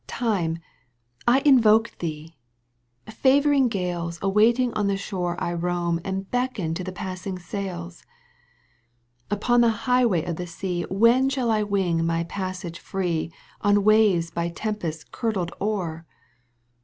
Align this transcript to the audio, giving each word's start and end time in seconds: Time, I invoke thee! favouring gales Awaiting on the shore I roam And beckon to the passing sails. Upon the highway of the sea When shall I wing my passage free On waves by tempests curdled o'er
Time, 0.07 0.57
I 1.27 1.41
invoke 1.41 1.95
thee! 1.99 2.35
favouring 3.05 3.67
gales 3.67 4.17
Awaiting 4.23 4.73
on 4.73 4.87
the 4.87 4.97
shore 4.97 5.37
I 5.39 5.53
roam 5.53 6.01
And 6.03 6.27
beckon 6.31 6.73
to 6.73 6.83
the 6.83 6.91
passing 6.91 7.37
sails. 7.37 8.03
Upon 9.29 9.61
the 9.61 9.69
highway 9.85 10.23
of 10.25 10.37
the 10.37 10.47
sea 10.47 10.87
When 10.89 11.29
shall 11.29 11.51
I 11.51 11.61
wing 11.61 12.03
my 12.03 12.23
passage 12.23 12.79
free 12.79 13.31
On 13.61 13.83
waves 13.83 14.31
by 14.31 14.49
tempests 14.49 15.03
curdled 15.03 15.51
o'er 15.61 16.07